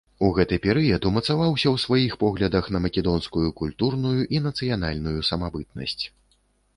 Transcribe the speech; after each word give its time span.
У 0.25 0.27
гэты 0.35 0.57
перыяд 0.61 1.01
умацаваўся 1.09 1.67
ў 1.71 1.77
сваіх 1.83 2.13
поглядах 2.23 2.69
на 2.75 2.81
македонскую 2.85 3.43
культурную 3.61 4.19
і 4.37 4.41
нацыянальную 4.47 5.19
самабытнасць. 5.29 6.03